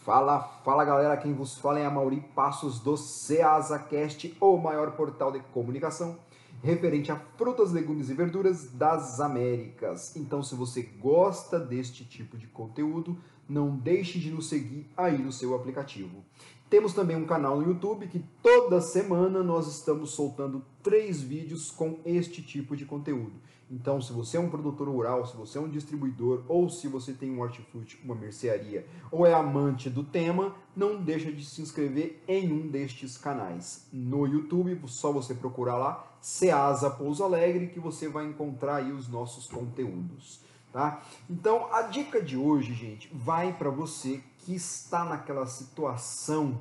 Fala, 0.00 0.40
fala 0.64 0.82
galera, 0.82 1.14
quem 1.18 1.34
vos 1.34 1.58
fala 1.58 1.78
é 1.78 1.84
a 1.84 1.90
Mauri 1.90 2.24
Passos 2.34 2.80
do 2.80 2.96
CeasaCast, 2.96 4.34
o 4.40 4.56
maior 4.56 4.92
portal 4.92 5.30
de 5.30 5.40
comunicação 5.52 6.18
referente 6.62 7.12
a 7.12 7.16
frutas, 7.36 7.70
legumes 7.70 8.08
e 8.08 8.14
verduras 8.14 8.70
das 8.72 9.20
Américas. 9.20 10.16
Então, 10.16 10.42
se 10.42 10.54
você 10.54 10.82
gosta 10.82 11.58
deste 11.58 12.04
tipo 12.04 12.38
de 12.38 12.46
conteúdo, 12.46 13.18
não 13.46 13.76
deixe 13.76 14.18
de 14.18 14.30
nos 14.30 14.48
seguir 14.48 14.90
aí 14.96 15.18
no 15.18 15.32
seu 15.32 15.54
aplicativo. 15.54 16.24
Temos 16.70 16.94
também 16.94 17.16
um 17.16 17.26
canal 17.26 17.56
no 17.56 17.66
YouTube 17.66 18.06
que 18.06 18.24
toda 18.40 18.80
semana 18.80 19.42
nós 19.42 19.66
estamos 19.66 20.12
soltando 20.12 20.64
três 20.84 21.20
vídeos 21.20 21.68
com 21.68 21.98
este 22.06 22.40
tipo 22.40 22.76
de 22.76 22.84
conteúdo. 22.84 23.32
Então, 23.68 24.00
se 24.00 24.12
você 24.12 24.36
é 24.36 24.40
um 24.40 24.48
produtor 24.48 24.88
rural, 24.88 25.26
se 25.26 25.36
você 25.36 25.58
é 25.58 25.60
um 25.60 25.68
distribuidor, 25.68 26.44
ou 26.46 26.70
se 26.70 26.86
você 26.86 27.12
tem 27.12 27.28
um 27.28 27.40
hortifruti, 27.40 27.98
uma 28.04 28.14
mercearia, 28.14 28.86
ou 29.10 29.26
é 29.26 29.34
amante 29.34 29.90
do 29.90 30.04
tema, 30.04 30.54
não 30.76 31.02
deixa 31.02 31.32
de 31.32 31.44
se 31.44 31.60
inscrever 31.60 32.22
em 32.28 32.52
um 32.52 32.68
destes 32.68 33.16
canais. 33.16 33.88
No 33.92 34.24
YouTube, 34.24 34.80
só 34.86 35.10
você 35.10 35.34
procurar 35.34 35.76
lá, 35.76 36.06
Ceasa 36.20 36.88
Pouso 36.88 37.24
Alegre, 37.24 37.66
que 37.66 37.80
você 37.80 38.08
vai 38.08 38.26
encontrar 38.26 38.76
aí 38.76 38.92
os 38.92 39.08
nossos 39.08 39.48
conteúdos. 39.48 40.40
Tá? 40.72 41.02
Então, 41.28 41.72
a 41.72 41.82
dica 41.82 42.22
de 42.22 42.36
hoje, 42.36 42.72
gente, 42.74 43.10
vai 43.12 43.52
para 43.52 43.70
você 43.70 44.22
que 44.38 44.54
está 44.54 45.04
naquela 45.04 45.46
situação 45.46 46.60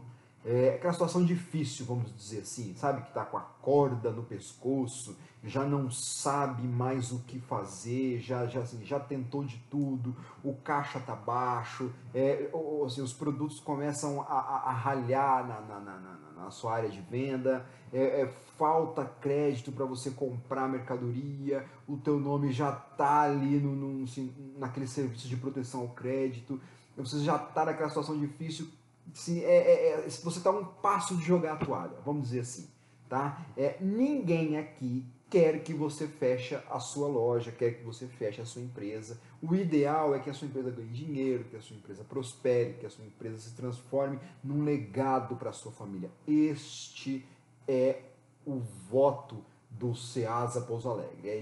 é, 0.52 0.74
aquela 0.74 0.92
situação 0.94 1.24
difícil, 1.24 1.86
vamos 1.86 2.12
dizer 2.16 2.40
assim, 2.40 2.74
sabe? 2.74 3.04
Que 3.04 3.10
está 3.10 3.24
com 3.24 3.38
a 3.38 3.42
corda 3.62 4.10
no 4.10 4.24
pescoço, 4.24 5.16
já 5.44 5.64
não 5.64 5.92
sabe 5.92 6.64
mais 6.64 7.12
o 7.12 7.20
que 7.20 7.40
fazer, 7.40 8.20
já, 8.20 8.48
já, 8.48 8.62
assim, 8.62 8.84
já 8.84 9.00
tentou 9.00 9.44
de 9.44 9.58
tudo, 9.70 10.16
o 10.44 10.56
caixa 10.56 10.98
está 10.98 11.16
baixo, 11.16 11.94
é, 12.16 12.50
ou, 12.52 12.84
assim, 12.84 13.00
os 13.00 13.14
produtos 13.14 13.60
começam 13.60 14.22
a, 14.22 14.26
a, 14.26 14.70
a 14.70 14.74
ralhar 14.74 15.48
na, 15.48 15.62
na, 15.62 15.80
na, 15.80 16.18
na, 16.36 16.50
sua 16.50 16.78
área 16.78 16.90
de 16.90 17.00
venda, 17.00 17.64
é, 17.94 18.22
é 18.22 18.34
falta 18.58 19.06
crédito 19.22 19.72
para 19.72 19.86
você 19.86 20.10
comprar 20.10 20.68
mercadoria, 20.68 21.64
o 21.88 21.96
teu 21.96 22.20
nome 22.20 22.52
já 22.52 22.72
está 22.72 23.22
ali 23.22 23.60
no, 23.60 23.76
no, 23.76 24.04
assim, 24.04 24.34
naquele 24.58 24.88
serviço 24.88 25.28
de 25.28 25.38
proteção 25.38 25.82
ao 25.82 25.90
crédito, 25.90 26.60
você 26.98 27.20
já 27.20 27.36
está 27.36 27.66
naquela 27.66 27.88
situação 27.88 28.18
difícil 28.18 28.68
se, 29.14 29.44
é, 29.44 29.48
é, 29.48 30.06
é, 30.06 30.10
se 30.10 30.24
você 30.24 30.40
está 30.40 30.52
um 30.52 30.66
passo 30.66 31.16
de 31.16 31.24
jogar 31.24 31.54
a 31.54 31.58
toalha, 31.58 31.98
vamos 32.06 32.30
dizer 32.30 32.42
assim, 32.42 32.68
tá? 33.08 33.46
É, 33.58 33.78
ninguém 33.82 34.58
aqui 34.58 35.06
quer 35.30 35.64
que 35.64 35.74
você 35.74 36.08
feche 36.08 36.56
a 36.70 36.80
sua 36.80 37.08
loja, 37.08 37.52
quer 37.52 37.76
que 37.76 37.84
você 37.84 38.08
feche 38.08 38.42
a 38.42 38.46
sua 38.46 38.62
empresa. 38.62 39.20
O 39.42 39.54
ideal 39.56 40.16
é 40.16 40.20
que 40.20 40.30
a 40.30 40.34
sua 40.34 40.48
empresa 40.48 40.72
ganhe 40.72 40.90
dinheiro, 40.90 41.44
que 41.44 41.56
a 41.56 41.62
sua 41.62 41.78
empresa 41.78 42.04
prospere, 42.04 42.74
que 42.80 42.86
a 42.86 42.90
sua 42.90 43.06
empresa 43.06 43.38
se 43.38 43.56
transforme 43.56 44.20
num 44.44 44.64
legado 44.64 45.36
para 45.36 45.52
a 45.52 45.54
sua 45.54 45.72
família. 45.72 46.10
Este 46.28 47.24
é 47.68 48.02
o 48.46 48.60
voto 48.90 49.44
do 49.70 49.94
Ceasa 49.94 50.62
Pouso 50.62 50.90
Alegre. 50.90 51.30
É 51.30 51.40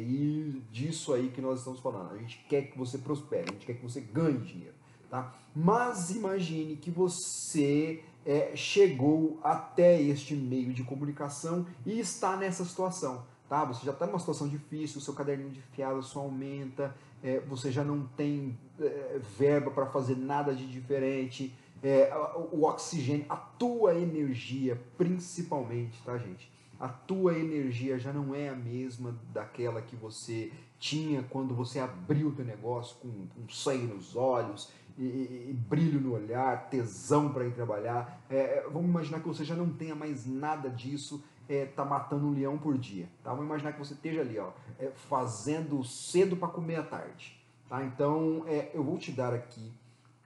disso 0.69 1.13
aí 1.13 1.29
que 1.29 1.41
nós 1.41 1.59
estamos 1.59 1.79
falando. 1.79 2.11
A 2.11 2.17
gente 2.17 2.45
quer 2.49 2.63
que 2.63 2.77
você 2.77 2.97
prospere, 2.97 3.45
a 3.49 3.53
gente 3.53 3.65
quer 3.65 3.75
que 3.75 3.83
você 3.83 4.01
ganhe 4.01 4.39
dinheiro. 4.39 4.75
Tá? 5.09 5.33
Mas 5.55 6.11
imagine 6.11 6.75
que 6.75 6.91
você 6.91 8.03
é, 8.25 8.51
chegou 8.55 9.39
até 9.43 10.01
este 10.01 10.35
meio 10.35 10.73
de 10.73 10.83
comunicação 10.83 11.65
e 11.85 11.99
está 11.99 12.35
nessa 12.35 12.65
situação. 12.65 13.23
Tá? 13.47 13.63
Você 13.63 13.85
já 13.85 13.93
está 13.93 14.05
numa 14.05 14.19
situação 14.19 14.47
difícil, 14.47 14.97
o 14.97 15.01
seu 15.01 15.13
caderninho 15.13 15.51
de 15.51 15.61
fiado 15.61 16.03
só 16.03 16.19
aumenta, 16.19 16.93
é, 17.23 17.39
você 17.39 17.71
já 17.71 17.83
não 17.83 18.05
tem 18.17 18.57
é, 18.79 19.19
verba 19.37 19.71
para 19.71 19.85
fazer 19.85 20.17
nada 20.17 20.53
de 20.53 20.67
diferente, 20.67 21.53
é, 21.81 22.11
o 22.51 22.63
oxigênio, 22.65 23.25
a 23.29 23.35
tua 23.35 23.95
energia, 23.95 24.81
principalmente, 24.97 26.01
tá, 26.03 26.17
gente? 26.17 26.51
A 26.79 26.87
tua 26.87 27.37
energia 27.37 27.97
já 27.97 28.11
não 28.11 28.35
é 28.35 28.49
a 28.49 28.55
mesma 28.55 29.15
daquela 29.33 29.81
que 29.81 29.95
você 29.95 30.51
tinha 30.79 31.23
quando 31.23 31.55
você 31.55 31.79
abriu 31.79 32.27
o 32.27 32.31
teu 32.31 32.45
negócio 32.45 32.97
com, 32.97 33.09
com 33.09 33.49
sangue 33.49 33.87
nos 33.87 34.15
olhos 34.15 34.69
e, 34.97 35.49
e, 35.49 35.53
brilho 35.69 36.01
no 36.01 36.13
olhar, 36.13 36.69
tesão 36.69 37.31
para 37.31 37.45
ir 37.45 37.53
trabalhar. 37.53 38.19
É, 38.29 38.37
é, 38.37 38.69
vamos 38.71 38.89
imaginar 38.89 39.19
que 39.19 39.27
você 39.27 39.45
já 39.45 39.55
não 39.55 39.69
tenha 39.69 39.93
mais 39.93 40.25
nada 40.25 40.69
disso, 40.69 41.23
é, 41.47 41.65
tá 41.65 41.85
matando 41.85 42.27
um 42.27 42.31
leão 42.31 42.57
por 42.57 42.77
dia. 42.77 43.07
Tá? 43.23 43.29
Vamos 43.29 43.45
imaginar 43.45 43.73
que 43.73 43.79
você 43.79 43.93
esteja 43.93 44.21
ali, 44.21 44.39
ó, 44.39 44.51
é, 44.79 44.89
fazendo 45.09 45.83
cedo 45.83 46.35
para 46.35 46.47
comer 46.47 46.77
à 46.77 46.83
tarde. 46.83 47.39
Tá? 47.69 47.83
Então, 47.83 48.43
é, 48.47 48.71
eu 48.73 48.83
vou 48.83 48.97
te 48.97 49.11
dar 49.11 49.33
aqui 49.33 49.71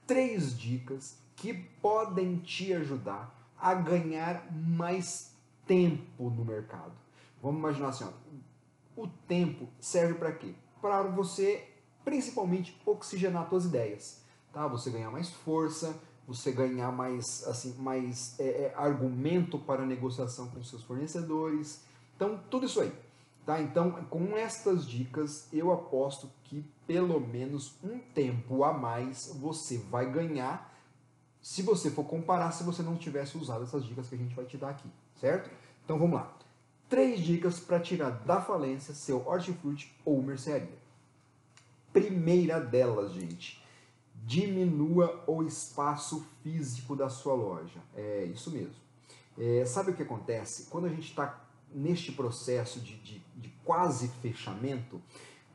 três 0.07 0.57
dicas 0.57 1.17
que 1.35 1.53
podem 1.53 2.37
te 2.37 2.73
ajudar 2.73 3.35
a 3.59 3.73
ganhar 3.73 4.45
mais 4.51 5.35
tempo 5.67 6.29
no 6.29 6.45
mercado. 6.45 6.93
Vamos 7.41 7.59
imaginar 7.59 7.89
assim, 7.89 8.05
ó, 8.05 9.01
o 9.01 9.07
tempo 9.27 9.67
serve 9.79 10.13
para 10.15 10.31
quê? 10.31 10.53
Para 10.81 11.03
você, 11.03 11.67
principalmente, 12.03 12.79
oxigenar 12.85 13.49
suas 13.49 13.65
ideias 13.65 14.20
tá? 14.51 14.67
Você 14.67 14.89
ganhar 14.89 15.11
mais 15.11 15.29
força, 15.29 15.99
você 16.27 16.51
ganhar 16.51 16.91
mais, 16.91 17.45
assim, 17.47 17.73
mais 17.79 18.39
é, 18.39 18.43
é, 18.43 18.73
argumento 18.75 19.57
para 19.57 19.85
negociação 19.85 20.47
com 20.49 20.63
seus 20.63 20.83
fornecedores. 20.83 21.81
Então, 22.15 22.39
tudo 22.49 22.65
isso 22.65 22.81
aí. 22.81 22.93
Tá? 23.45 23.61
Então, 23.61 23.91
com 24.09 24.37
estas 24.37 24.87
dicas, 24.87 25.47
eu 25.51 25.71
aposto 25.71 26.29
que 26.43 26.63
pelo 26.85 27.19
menos 27.19 27.73
um 27.83 27.97
tempo 27.97 28.63
a 28.63 28.71
mais 28.71 29.35
você 29.39 29.77
vai 29.77 30.11
ganhar 30.11 30.71
se 31.41 31.63
você 31.63 31.89
for 31.89 32.03
comparar 32.03 32.51
se 32.51 32.63
você 32.63 32.83
não 32.83 32.95
tivesse 32.95 33.37
usado 33.37 33.63
essas 33.63 33.83
dicas 33.83 34.07
que 34.07 34.15
a 34.15 34.17
gente 34.17 34.35
vai 34.35 34.45
te 34.45 34.57
dar 34.57 34.69
aqui, 34.69 34.87
certo? 35.19 35.49
Então 35.83 35.97
vamos 35.97 36.15
lá. 36.15 36.31
Três 36.87 37.19
dicas 37.21 37.59
para 37.59 37.79
tirar 37.79 38.11
da 38.11 38.39
falência 38.39 38.93
seu 38.93 39.25
hortifruti 39.27 39.91
ou 40.05 40.21
mercearia. 40.21 40.77
Primeira 41.91 42.59
delas, 42.59 43.11
gente, 43.13 43.60
diminua 44.25 45.23
o 45.27 45.43
espaço 45.43 46.25
físico 46.43 46.95
da 46.95 47.09
sua 47.09 47.33
loja. 47.33 47.79
É 47.95 48.25
isso 48.25 48.51
mesmo. 48.51 48.75
É, 49.37 49.65
sabe 49.65 49.91
o 49.91 49.93
que 49.95 50.03
acontece? 50.03 50.67
Quando 50.69 50.85
a 50.85 50.89
gente 50.89 51.09
está 51.09 51.43
neste 51.73 52.11
processo 52.11 52.79
de, 52.79 52.97
de, 52.97 53.23
de, 53.35 53.49
quase 53.63 54.09
fechamento, 54.21 55.01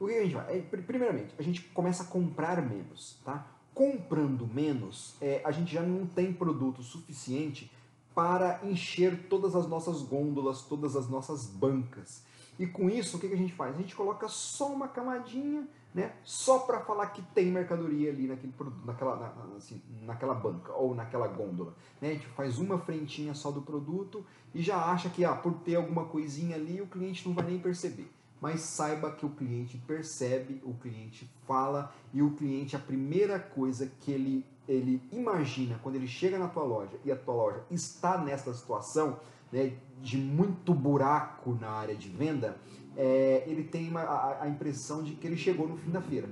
o 0.00 0.06
que 0.06 0.15
a 0.15 0.22
gente 0.22 0.34
vai? 0.34 0.59
É, 0.59 0.60
primeiramente, 0.60 1.34
a 1.38 1.43
gente 1.43 1.60
começa 1.62 2.03
a 2.03 2.06
comprar 2.06 2.60
menos, 2.62 3.19
tá? 3.25 3.47
Comprando 3.75 4.47
menos, 4.47 5.15
é, 5.21 5.43
a 5.44 5.53
gente 5.53 5.72
já 5.72 5.83
não 5.83 6.06
tem 6.06 6.33
produto 6.33 6.83
suficiente 6.83 7.71
para 8.15 8.60
encher 8.65 9.28
todas 9.28 9.54
as 9.54 9.69
nossas 9.69 10.00
gôndolas, 10.00 10.62
todas 10.62 10.97
as 10.97 11.06
nossas 11.09 11.47
bancas. 11.47 12.25
E 12.58 12.66
com 12.66 12.88
isso, 12.88 13.16
o 13.16 13.20
que 13.20 13.26
a 13.26 13.36
gente 13.36 13.52
faz? 13.52 13.74
A 13.74 13.78
gente 13.78 13.94
coloca 13.94 14.28
só 14.28 14.72
uma 14.72 14.88
camadinha 14.88 15.66
né? 15.96 16.12
Só 16.22 16.58
para 16.58 16.80
falar 16.80 17.06
que 17.06 17.22
tem 17.22 17.46
mercadoria 17.46 18.10
ali 18.10 18.26
naquele 18.26 18.52
produto, 18.52 18.84
naquela, 18.84 19.16
na, 19.16 19.56
assim, 19.56 19.80
naquela 20.02 20.34
banca 20.34 20.70
ou 20.74 20.94
naquela 20.94 21.26
gôndola. 21.26 21.72
Né? 22.02 22.10
A 22.10 22.12
gente 22.12 22.26
faz 22.26 22.58
uma 22.58 22.78
frentinha 22.78 23.32
só 23.32 23.50
do 23.50 23.62
produto 23.62 24.22
e 24.54 24.60
já 24.60 24.76
acha 24.76 25.08
que 25.08 25.24
ah, 25.24 25.34
por 25.34 25.54
ter 25.54 25.76
alguma 25.76 26.04
coisinha 26.04 26.54
ali 26.54 26.82
o 26.82 26.86
cliente 26.86 27.26
não 27.26 27.34
vai 27.34 27.46
nem 27.46 27.58
perceber. 27.58 28.12
Mas 28.42 28.60
saiba 28.60 29.10
que 29.10 29.24
o 29.24 29.30
cliente 29.30 29.78
percebe, 29.86 30.60
o 30.66 30.74
cliente 30.74 31.26
fala 31.46 31.90
e 32.12 32.20
o 32.20 32.32
cliente, 32.32 32.76
a 32.76 32.78
primeira 32.78 33.38
coisa 33.38 33.90
que 34.02 34.12
ele, 34.12 34.44
ele 34.69 35.03
imagina 35.12 35.78
quando 35.82 35.97
ele 35.97 36.06
chega 36.06 36.38
na 36.38 36.49
tua 36.49 36.65
loja 36.65 36.99
e 37.04 37.12
a 37.12 37.16
tua 37.16 37.34
loja 37.34 37.62
está 37.71 38.19
nessa 38.19 38.53
situação 38.53 39.19
né, 39.53 39.75
de 40.00 40.16
muito 40.16 40.75
buraco 40.75 41.56
na 41.60 41.71
área 41.71 41.94
de 41.94 42.09
venda, 42.09 42.56
é, 42.97 43.44
ele 43.47 43.65
tem 43.65 43.88
uma, 43.88 44.00
a, 44.00 44.44
a, 44.44 44.49
impressão 44.49 45.03
de 45.03 45.12
que 45.15 45.27
ele 45.27 45.37
chegou 45.37 45.69
no 45.69 45.77
fim 45.77 45.91
da 45.91 46.00
feira, 46.00 46.28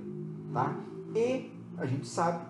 tá? 0.51 0.75
E 1.15 1.51
a 1.77 1.85
gente 1.85 2.07
sabe 2.07 2.45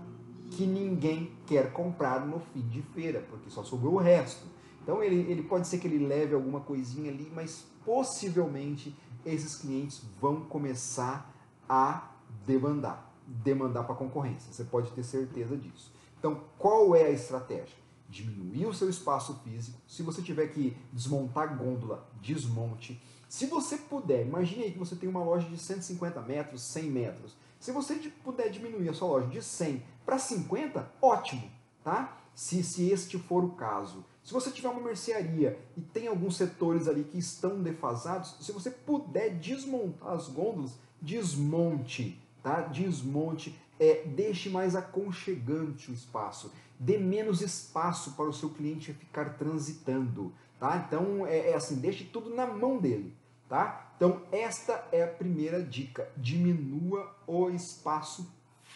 que 0.51 0.65
ninguém 0.65 1.31
quer 1.45 1.71
comprar 1.71 2.25
no 2.25 2.39
fim 2.39 2.61
de 2.61 2.81
feira, 2.81 3.25
porque 3.29 3.49
só 3.49 3.63
sobrou 3.63 3.95
o 3.95 3.97
resto. 3.97 4.45
Então 4.81 5.03
ele, 5.03 5.29
ele 5.31 5.43
pode 5.43 5.67
ser 5.67 5.79
que 5.79 5.87
ele 5.87 6.05
leve 6.05 6.33
alguma 6.33 6.61
coisinha 6.61 7.11
ali, 7.11 7.31
mas 7.33 7.65
possivelmente 7.83 8.95
esses 9.25 9.55
clientes 9.55 10.01
vão 10.21 10.41
começar 10.41 11.33
a 11.67 12.11
demandar, 12.45 13.11
demandar 13.27 13.83
para 13.83 13.93
a 13.93 13.97
concorrência. 13.97 14.51
Você 14.51 14.63
pode 14.63 14.91
ter 14.91 15.03
certeza 15.03 15.55
disso. 15.57 15.91
Então, 16.19 16.41
qual 16.57 16.95
é 16.95 17.05
a 17.05 17.11
estratégia? 17.11 17.75
Diminuir 18.09 18.67
o 18.67 18.73
seu 18.73 18.89
espaço 18.89 19.39
físico. 19.43 19.79
Se 19.87 20.03
você 20.03 20.21
tiver 20.21 20.47
que 20.47 20.77
desmontar 20.93 21.57
gôndola, 21.57 22.07
desmonte 22.21 23.01
se 23.35 23.47
você 23.47 23.77
puder, 23.77 24.25
imagine 24.25 24.63
aí 24.63 24.71
que 24.71 24.79
você 24.79 24.95
tem 24.95 25.09
uma 25.09 25.23
loja 25.23 25.47
de 25.49 25.57
150 25.57 26.21
metros, 26.21 26.61
100 26.61 26.83
metros. 26.83 27.35
Se 27.59 27.71
você 27.71 27.95
puder 28.23 28.49
diminuir 28.49 28.87
a 28.87 28.93
sua 28.93 29.09
loja 29.09 29.27
de 29.27 29.41
100 29.41 29.83
para 30.05 30.17
50, 30.17 30.89
ótimo, 31.01 31.49
tá? 31.83 32.17
Se, 32.33 32.63
se 32.63 32.89
este 32.89 33.17
for 33.17 33.43
o 33.43 33.51
caso. 33.51 34.05
Se 34.23 34.33
você 34.33 34.51
tiver 34.51 34.69
uma 34.69 34.81
mercearia 34.81 35.59
e 35.75 35.81
tem 35.81 36.07
alguns 36.07 36.37
setores 36.37 36.87
ali 36.87 37.03
que 37.03 37.17
estão 37.17 37.61
defasados, 37.61 38.37
se 38.39 38.51
você 38.51 38.71
puder 38.71 39.37
desmontar 39.37 40.13
as 40.13 40.27
gôndolas, 40.29 40.73
desmonte, 41.01 42.21
tá? 42.45 42.61
Desmonte, 42.61 43.59
É, 43.77 44.05
deixe 44.05 44.49
mais 44.49 44.73
aconchegante 44.73 45.91
o 45.91 45.93
espaço. 45.93 46.49
Dê 46.79 46.97
menos 46.97 47.41
espaço 47.41 48.11
para 48.11 48.29
o 48.29 48.31
seu 48.31 48.49
cliente 48.49 48.93
ficar 48.93 49.37
transitando. 49.37 50.31
Tá? 50.57 50.85
Então, 50.87 51.27
é, 51.27 51.49
é 51.49 51.55
assim, 51.55 51.75
deixe 51.75 52.05
tudo 52.05 52.33
na 52.33 52.47
mão 52.47 52.77
dele. 52.77 53.13
Tá? 53.49 53.91
Então, 53.97 54.21
esta 54.31 54.87
é 54.93 55.03
a 55.03 55.07
primeira 55.07 55.61
dica. 55.61 56.09
Diminua 56.15 57.13
o 57.27 57.49
espaço 57.49 58.31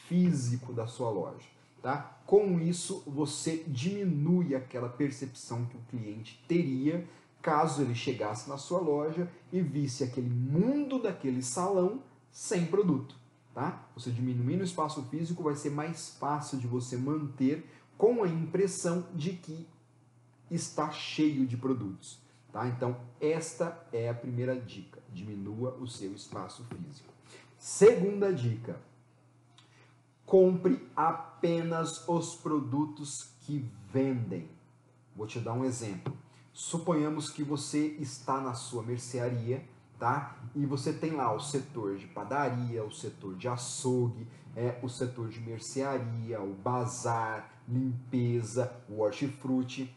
físico 0.09 0.73
da 0.73 0.85
sua 0.85 1.09
loja. 1.09 1.47
Tá? 1.81 2.19
Com 2.25 2.59
isso, 2.59 3.01
você 3.07 3.63
diminui 3.65 4.53
aquela 4.53 4.89
percepção 4.89 5.63
que 5.63 5.77
o 5.77 5.85
cliente 5.89 6.43
teria 6.45 7.07
caso 7.41 7.83
ele 7.83 7.95
chegasse 7.95 8.49
na 8.49 8.57
sua 8.57 8.79
loja 8.79 9.31
e 9.49 9.61
visse 9.61 10.03
aquele 10.03 10.29
mundo 10.29 11.01
daquele 11.01 11.41
salão 11.41 12.01
sem 12.29 12.65
produto. 12.65 13.18
Tá? 13.53 13.83
Você 13.95 14.11
diminuindo 14.11 14.61
o 14.61 14.65
espaço 14.65 15.03
físico 15.03 15.43
vai 15.43 15.55
ser 15.55 15.71
mais 15.71 16.09
fácil 16.11 16.57
de 16.59 16.67
você 16.67 16.95
manter 16.95 17.69
com 17.97 18.23
a 18.23 18.27
impressão 18.27 19.05
de 19.13 19.31
que 19.33 19.67
está 20.49 20.91
cheio 20.91 21.45
de 21.45 21.57
produtos. 21.57 22.19
Tá? 22.51 22.67
Então, 22.67 22.97
esta 23.19 23.85
é 23.91 24.09
a 24.09 24.13
primeira 24.13 24.59
dica: 24.59 25.01
diminua 25.11 25.75
o 25.79 25.87
seu 25.87 26.13
espaço 26.13 26.63
físico. 26.65 27.13
Segunda 27.57 28.33
dica: 28.33 28.79
compre 30.25 30.87
apenas 30.95 32.07
os 32.07 32.35
produtos 32.35 33.31
que 33.41 33.65
vendem. 33.91 34.49
Vou 35.15 35.27
te 35.27 35.39
dar 35.39 35.53
um 35.53 35.65
exemplo. 35.65 36.15
Suponhamos 36.53 37.29
que 37.29 37.43
você 37.43 37.87
está 37.99 38.39
na 38.39 38.53
sua 38.53 38.83
mercearia, 38.83 39.63
tá? 39.99 40.37
E 40.55 40.65
você 40.65 40.93
tem 40.93 41.11
lá 41.11 41.33
o 41.33 41.39
setor 41.39 41.97
de 41.97 42.07
padaria, 42.07 42.83
o 42.83 42.91
setor 42.91 43.35
de 43.35 43.47
açougue, 43.47 44.25
é, 44.55 44.79
o 44.81 44.89
setor 44.89 45.29
de 45.29 45.39
mercearia, 45.41 46.41
o 46.41 46.53
bazar, 46.53 47.51
limpeza, 47.67 48.73
o 48.87 49.01
hortifruti. 49.01 49.93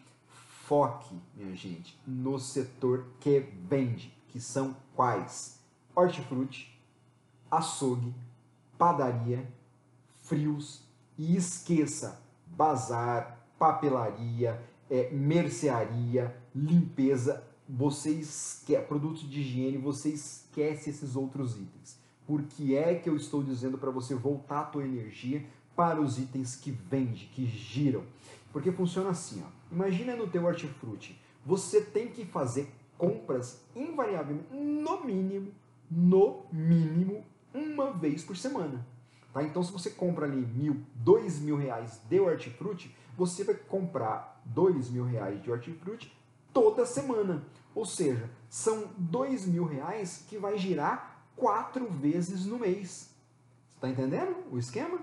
Foque, 0.66 1.14
minha 1.37 1.54
gente, 1.54 1.99
no 2.06 2.38
setor 2.38 3.06
que 3.20 3.40
vende, 3.40 4.12
que 4.28 4.40
são 4.40 4.76
quais? 4.94 5.58
Hortifruti, 5.94 6.78
açougue, 7.50 8.14
padaria, 8.78 9.46
frios 10.20 10.82
e 11.19 11.37
esqueça 11.37 12.22
bazar, 12.56 13.38
papelaria, 13.58 14.62
é, 14.90 15.10
mercearia, 15.10 16.37
limpeza, 16.55 17.43
você 17.74 18.10
esquece, 18.10 18.84
produtos 18.86 19.22
de 19.22 19.40
higiene, 19.40 19.78
você 19.78 20.10
esquece 20.10 20.90
esses 20.90 21.16
outros 21.16 21.56
itens. 21.56 21.98
Por 22.26 22.42
que 22.42 22.76
é 22.76 22.94
que 22.96 23.08
eu 23.08 23.16
estou 23.16 23.42
dizendo 23.42 23.78
para 23.78 23.90
você 23.90 24.14
voltar 24.14 24.60
a 24.60 24.64
tua 24.64 24.84
energia 24.84 25.42
para 25.74 25.98
os 25.98 26.19
itens 26.19 26.54
que 26.54 26.70
vende, 26.70 27.30
que 27.34 27.46
giram? 27.46 28.04
Porque 28.52 28.70
funciona 28.70 29.08
assim, 29.08 29.42
ó. 29.42 29.74
Imagina 29.74 30.14
no 30.14 30.28
teu 30.28 30.44
hortifruti, 30.44 31.19
você 31.46 31.80
tem 31.80 32.08
que 32.08 32.26
fazer 32.26 32.70
compras 32.98 33.62
invariavelmente, 33.74 34.52
no 34.52 35.02
mínimo, 35.02 35.50
no 35.90 36.42
mínimo, 36.52 37.24
uma 37.54 37.90
vez 37.90 38.22
por 38.22 38.36
semana. 38.36 38.86
Tá? 39.32 39.42
Então, 39.42 39.62
se 39.62 39.72
você 39.72 39.88
compra 39.88 40.26
ali 40.26 40.46
mil, 40.46 40.82
dois 40.94 41.40
mil 41.40 41.56
reais 41.56 41.98
de 42.06 42.20
hortifruti, 42.20 42.94
você 43.16 43.44
vai 43.44 43.54
comprar 43.54 44.42
dois 44.44 44.90
mil 44.90 45.04
reais 45.04 45.42
de 45.42 45.50
hortifruti 45.50 46.12
toda 46.52 46.87
semana. 46.87 47.43
Ou 47.75 47.84
seja, 47.84 48.28
são 48.49 48.90
dois 48.96 49.46
mil 49.46 49.64
reais 49.64 50.25
que 50.28 50.37
vai 50.37 50.58
girar 50.58 51.25
quatro 51.34 51.87
vezes 51.88 52.44
no 52.46 52.58
mês. 52.58 53.10
Está 53.75 53.88
entendendo 53.88 54.37
o 54.50 54.58
esquema? 54.58 55.00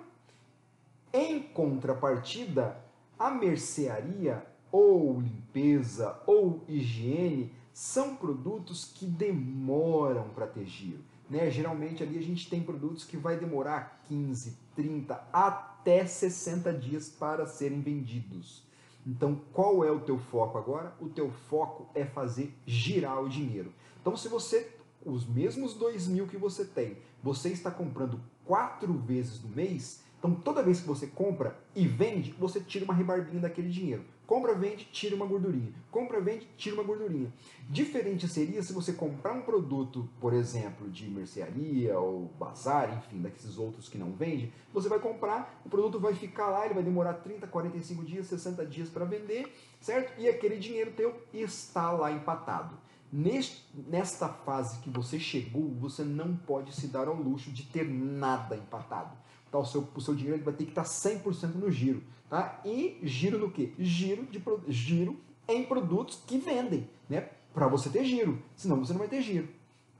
Em 1.11 1.41
contrapartida, 1.41 2.77
a 3.17 3.31
mercearia 3.31 4.45
ou 4.71 5.19
limpeza 5.19 6.21
ou 6.27 6.63
higiene 6.67 7.51
são 7.73 8.15
produtos 8.15 8.91
que 8.93 9.05
demoram 9.05 10.29
para 10.29 10.45
ter 10.45 10.65
giro. 10.65 11.03
Né? 11.29 11.49
Geralmente 11.49 12.03
ali 12.03 12.17
a 12.17 12.21
gente 12.21 12.49
tem 12.49 12.61
produtos 12.61 13.03
que 13.03 13.17
vai 13.17 13.37
demorar 13.37 13.99
15, 14.07 14.57
30, 14.75 15.27
até 15.31 16.05
60 16.05 16.73
dias 16.73 17.09
para 17.09 17.45
serem 17.45 17.81
vendidos. 17.81 18.63
Então, 19.05 19.39
qual 19.53 19.83
é 19.83 19.91
o 19.91 19.99
teu 19.99 20.17
foco 20.17 20.57
agora? 20.57 20.93
O 20.99 21.09
teu 21.09 21.31
foco 21.31 21.89
é 21.95 22.05
fazer 22.05 22.53
girar 22.65 23.23
o 23.23 23.29
dinheiro. 23.29 23.73
Então, 24.01 24.15
se 24.15 24.27
você, 24.27 24.75
os 25.05 25.25
mesmos 25.25 25.73
dois 25.73 26.07
mil 26.07 26.27
que 26.27 26.37
você 26.37 26.65
tem, 26.65 26.97
você 27.23 27.49
está 27.49 27.71
comprando 27.71 28.19
quatro 28.45 28.93
vezes 28.93 29.41
no 29.41 29.49
mês, 29.49 30.03
então 30.17 30.33
toda 30.33 30.63
vez 30.63 30.81
que 30.81 30.87
você 30.87 31.07
compra 31.07 31.57
e 31.75 31.87
vende, 31.87 32.31
você 32.33 32.59
tira 32.59 32.83
uma 32.83 32.93
rebarbinha 32.93 33.41
daquele 33.41 33.69
dinheiro. 33.69 34.03
Compra, 34.29 34.53
vende, 34.53 34.85
tira 34.91 35.15
uma 35.15 35.25
gordurinha. 35.25 35.73
Compra, 35.89 36.21
vende, 36.21 36.47
tira 36.55 36.75
uma 36.75 36.83
gordurinha. 36.83 37.33
Diferente 37.67 38.27
seria 38.27 38.61
se 38.61 38.71
você 38.71 38.93
comprar 38.93 39.33
um 39.33 39.41
produto, 39.41 40.07
por 40.21 40.33
exemplo, 40.33 40.87
de 40.87 41.09
mercearia 41.09 41.99
ou 41.99 42.31
bazar, 42.39 42.95
enfim, 42.95 43.23
daqueles 43.23 43.57
outros 43.57 43.89
que 43.89 43.97
não 43.97 44.11
vende, 44.11 44.53
você 44.71 44.87
vai 44.87 44.99
comprar, 44.99 45.59
o 45.65 45.69
produto 45.69 45.99
vai 45.99 46.13
ficar 46.13 46.47
lá, 46.49 46.63
ele 46.63 46.75
vai 46.75 46.83
demorar 46.83 47.15
30, 47.15 47.47
45 47.47 48.05
dias, 48.05 48.27
60 48.27 48.67
dias 48.67 48.87
para 48.87 49.03
vender, 49.03 49.51
certo? 49.81 50.21
E 50.21 50.29
aquele 50.29 50.57
dinheiro 50.57 50.91
teu 50.91 51.19
está 51.33 51.91
lá 51.91 52.11
empatado. 52.11 52.77
Neste, 53.11 53.65
nesta 53.87 54.29
fase 54.29 54.77
que 54.81 54.91
você 54.91 55.19
chegou, 55.19 55.73
você 55.79 56.03
não 56.03 56.35
pode 56.35 56.71
se 56.75 56.85
dar 56.85 57.07
ao 57.07 57.15
luxo 57.15 57.49
de 57.49 57.63
ter 57.63 57.89
nada 57.89 58.55
empatado. 58.55 59.17
Tá, 59.51 59.57
o, 59.57 59.65
seu, 59.65 59.87
o 59.95 59.99
seu 59.99 60.13
dinheiro 60.13 60.43
vai 60.43 60.53
ter 60.53 60.65
que 60.65 60.71
estar 60.71 60.83
100% 60.83 61.55
no 61.55 61.71
giro. 61.71 62.03
Tá? 62.29 62.61
E 62.63 62.99
giro 63.03 63.39
no 63.39 63.49
quê? 63.49 63.73
Giro, 63.79 64.25
de, 64.25 64.41
giro 64.67 65.19
em 65.47 65.63
produtos 65.63 66.21
que 66.27 66.37
vendem, 66.37 66.87
né? 67.09 67.29
Para 67.53 67.67
você 67.67 67.89
ter 67.89 68.05
giro, 68.05 68.39
senão 68.55 68.77
você 68.77 68.93
não 68.93 68.99
vai 68.99 69.07
ter 69.07 69.21
giro, 69.21 69.49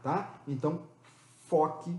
tá? 0.04 0.40
Então, 0.48 0.84
foque 1.48 1.92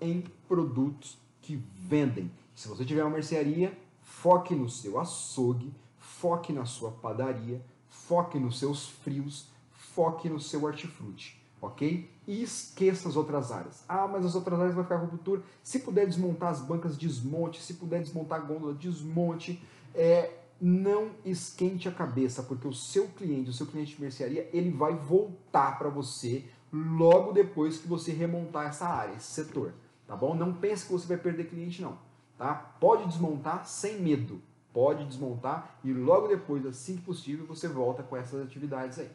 em 0.00 0.24
produtos 0.48 1.16
que 1.40 1.62
vendem. 1.74 2.30
Se 2.54 2.66
você 2.66 2.84
tiver 2.84 3.04
uma 3.04 3.12
mercearia, 3.12 3.78
foque 4.02 4.54
no 4.54 4.68
seu 4.68 4.98
açougue, 4.98 5.72
foque 5.96 6.52
na 6.52 6.64
sua 6.64 6.90
padaria, 6.90 7.64
foque 7.88 8.40
nos 8.40 8.58
seus 8.58 8.88
frios, 8.88 9.48
foque 9.70 10.28
no 10.28 10.40
seu 10.40 10.64
hortifruti 10.64 11.40
ok? 11.60 12.10
E 12.26 12.42
esqueça 12.42 13.08
as 13.08 13.16
outras 13.16 13.52
áreas. 13.52 13.84
Ah, 13.88 14.06
mas 14.06 14.24
as 14.24 14.34
outras 14.34 14.58
áreas 14.58 14.74
vai 14.74 14.84
ficar 14.84 14.98
com 14.98 15.08
futuro. 15.08 15.44
Se 15.62 15.78
puder 15.78 16.06
desmontar 16.06 16.50
as 16.50 16.60
bancas, 16.60 16.96
desmonte. 16.96 17.62
Se 17.62 17.74
puder 17.74 18.00
desmontar 18.00 18.40
a 18.40 18.42
gôndola, 18.42 18.74
desmonte. 18.74 19.62
É, 19.96 20.32
não 20.60 21.10
esquente 21.24 21.88
a 21.88 21.92
cabeça, 21.92 22.42
porque 22.42 22.68
o 22.68 22.72
seu 22.72 23.08
cliente, 23.08 23.50
o 23.50 23.52
seu 23.52 23.66
cliente 23.66 23.96
de 23.96 24.00
mercearia, 24.00 24.48
ele 24.52 24.70
vai 24.70 24.94
voltar 24.94 25.78
para 25.78 25.88
você 25.88 26.44
logo 26.72 27.32
depois 27.32 27.78
que 27.78 27.88
você 27.88 28.12
remontar 28.12 28.66
essa 28.66 28.86
área, 28.86 29.14
esse 29.14 29.32
setor, 29.32 29.72
tá 30.06 30.14
bom? 30.14 30.34
Não 30.34 30.52
pense 30.52 30.86
que 30.86 30.92
você 30.92 31.06
vai 31.06 31.16
perder 31.16 31.48
cliente 31.48 31.82
não, 31.82 31.98
tá? 32.38 32.54
Pode 32.54 33.06
desmontar 33.06 33.66
sem 33.66 34.00
medo, 34.00 34.40
pode 34.72 35.04
desmontar 35.04 35.78
e 35.82 35.92
logo 35.92 36.28
depois, 36.28 36.64
assim 36.66 36.96
que 36.96 37.02
possível, 37.02 37.46
você 37.46 37.66
volta 37.66 38.02
com 38.02 38.16
essas 38.16 38.42
atividades 38.42 38.98
aí, 38.98 39.10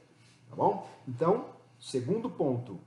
tá 0.50 0.56
bom? 0.56 0.90
Então, 1.08 1.46
Segundo 1.82 2.30
ponto, 2.30 2.80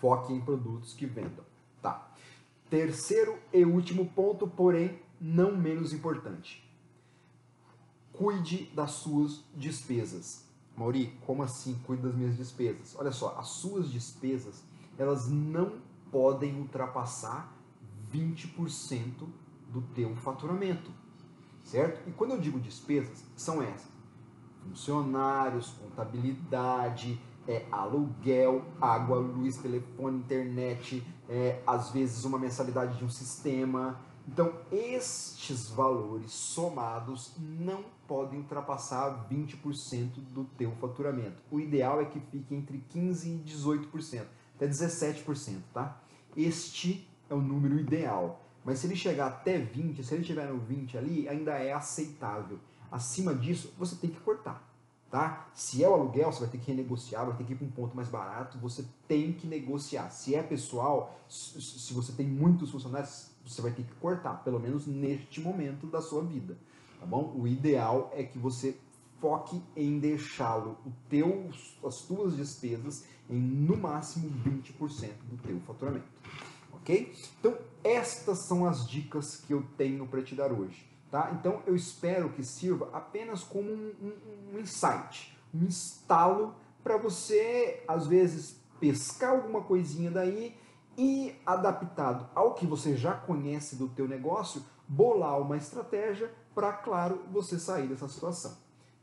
foque 0.00 0.32
em 0.32 0.40
produtos 0.40 0.92
que 0.92 1.06
vendam. 1.06 1.44
Tá. 1.80 2.10
Terceiro 2.68 3.38
e 3.52 3.64
último 3.64 4.06
ponto, 4.06 4.48
porém 4.48 4.98
não 5.20 5.56
menos 5.56 5.92
importante. 5.92 6.68
Cuide 8.12 8.70
das 8.74 8.92
suas 8.92 9.44
despesas. 9.54 10.44
Mauri, 10.76 11.18
como 11.26 11.42
assim 11.42 11.74
cuide 11.84 12.02
das 12.02 12.14
minhas 12.14 12.36
despesas? 12.36 12.94
Olha 12.98 13.12
só, 13.12 13.36
as 13.38 13.48
suas 13.48 13.90
despesas, 13.90 14.62
elas 14.98 15.28
não 15.28 15.80
podem 16.10 16.58
ultrapassar 16.58 17.52
20% 18.12 19.26
do 19.68 19.80
teu 19.94 20.14
faturamento, 20.16 20.90
certo? 21.64 22.06
E 22.08 22.12
quando 22.12 22.32
eu 22.32 22.40
digo 22.40 22.60
despesas, 22.60 23.24
são 23.34 23.62
essas: 23.62 23.90
funcionários, 24.62 25.70
contabilidade, 25.70 27.18
é, 27.48 27.66
aluguel, 27.72 28.64
água, 28.80 29.18
luz, 29.18 29.56
telefone, 29.56 30.18
internet, 30.18 31.04
é, 31.28 31.62
às 31.66 31.90
vezes 31.90 32.24
uma 32.24 32.38
mensalidade 32.38 32.98
de 32.98 33.04
um 33.04 33.10
sistema. 33.10 34.00
Então, 34.26 34.52
estes 34.70 35.68
valores 35.68 36.30
somados 36.30 37.32
não 37.38 37.84
podem 38.06 38.38
ultrapassar 38.40 39.26
20% 39.28 40.20
do 40.32 40.44
teu 40.56 40.70
faturamento. 40.72 41.42
O 41.50 41.58
ideal 41.58 42.00
é 42.00 42.04
que 42.04 42.20
fique 42.20 42.54
entre 42.54 42.82
15% 42.94 43.26
e 43.26 43.50
18%, 43.50 44.24
até 44.54 44.68
17%, 44.68 45.60
tá? 45.74 46.00
Este 46.36 47.08
é 47.28 47.34
o 47.34 47.40
número 47.40 47.78
ideal. 47.78 48.40
Mas 48.64 48.78
se 48.78 48.86
ele 48.86 48.94
chegar 48.94 49.26
até 49.26 49.58
20, 49.58 50.04
se 50.04 50.14
ele 50.14 50.22
estiver 50.22 50.46
no 50.46 50.58
20 50.58 50.96
ali, 50.96 51.28
ainda 51.28 51.52
é 51.54 51.72
aceitável. 51.72 52.60
Acima 52.90 53.34
disso, 53.34 53.74
você 53.76 53.96
tem 53.96 54.10
que 54.10 54.20
cortar 54.20 54.72
tá? 55.12 55.46
Se 55.54 55.84
é 55.84 55.88
o 55.88 55.92
aluguel, 55.92 56.32
você 56.32 56.40
vai 56.40 56.48
ter 56.48 56.56
que 56.56 56.68
renegociar, 56.68 57.26
vai 57.26 57.36
ter 57.36 57.44
que 57.44 57.52
ir 57.52 57.56
para 57.56 57.66
um 57.66 57.70
ponto 57.70 57.94
mais 57.94 58.08
barato, 58.08 58.56
você 58.58 58.82
tem 59.06 59.30
que 59.30 59.46
negociar. 59.46 60.08
Se 60.08 60.34
é 60.34 60.42
pessoal, 60.42 61.20
se 61.28 61.92
você 61.92 62.12
tem 62.12 62.26
muitos 62.26 62.70
funcionários, 62.70 63.30
você 63.44 63.60
vai 63.60 63.72
ter 63.72 63.82
que 63.82 63.94
cortar, 63.94 64.42
pelo 64.44 64.60
menos 64.60 64.86
neste 64.86 65.40
momento 65.40 65.86
da 65.86 66.00
sua 66.00 66.22
vida, 66.22 66.56
tá 66.98 67.06
bom? 67.06 67.32
O 67.36 67.46
ideal 67.46 68.10
é 68.14 68.22
que 68.22 68.38
você 68.38 68.76
foque 69.20 69.62
em 69.76 70.00
deixá-lo, 70.00 70.76
as 71.86 72.02
tuas 72.02 72.36
despesas, 72.36 73.04
em 73.30 73.38
no 73.38 73.76
máximo 73.76 74.28
20% 74.44 75.10
do 75.30 75.36
teu 75.36 75.60
faturamento, 75.60 76.06
ok? 76.72 77.14
Então, 77.38 77.56
estas 77.84 78.40
são 78.40 78.66
as 78.66 78.88
dicas 78.88 79.36
que 79.36 79.52
eu 79.52 79.64
tenho 79.76 80.06
para 80.06 80.22
te 80.22 80.34
dar 80.34 80.52
hoje, 80.52 80.84
tá? 81.10 81.30
Então, 81.38 81.62
eu 81.66 81.76
espero 81.76 82.30
que 82.30 82.42
sirva 82.42 82.90
apenas 82.92 83.44
como 83.44 83.70
um, 83.70 83.92
um, 84.02 84.56
um 84.56 84.58
insight, 84.58 85.36
um 85.54 85.64
instalo 85.64 86.54
para 86.82 86.96
você, 86.96 87.84
às 87.86 88.08
vezes, 88.08 88.60
pescar 88.80 89.30
alguma 89.30 89.62
coisinha 89.62 90.10
daí 90.10 90.56
e 90.96 91.34
adaptado 91.46 92.28
ao 92.34 92.54
que 92.54 92.66
você 92.66 92.96
já 92.96 93.14
conhece 93.14 93.76
do 93.76 93.88
teu 93.88 94.06
negócio, 94.06 94.62
bolar 94.86 95.40
uma 95.40 95.56
estratégia 95.56 96.32
para, 96.54 96.72
claro, 96.72 97.22
você 97.30 97.58
sair 97.58 97.86
dessa 97.86 98.08
situação. 98.08 98.56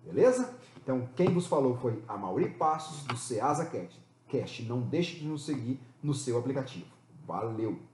Beleza? 0.04 0.54
Então, 0.78 1.10
quem 1.16 1.34
vos 1.34 1.48
falou 1.48 1.76
foi 1.78 2.02
a 2.08 2.18
Mauri 2.18 2.50
Passos, 2.50 3.04
do 3.04 3.18
Ceasa 3.18 3.66
Cash. 3.66 4.00
Cash. 4.28 4.66
Não 4.68 4.82
deixe 4.82 5.20
de 5.20 5.28
nos 5.28 5.46
seguir 5.46 5.80
no 6.02 6.14
seu 6.14 6.38
aplicativo. 6.38 6.88
Valeu! 7.26 7.89